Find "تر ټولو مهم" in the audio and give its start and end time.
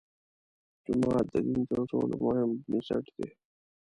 1.69-2.49